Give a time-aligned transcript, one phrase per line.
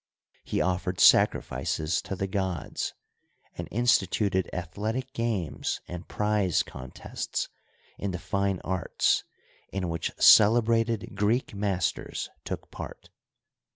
[0.43, 2.95] He offered sacrifices to the gods,
[3.55, 7.49] and instituted athletic games and prize contests
[7.99, 9.23] in the fine arts
[9.71, 13.09] in which celebrated Greek masters took part.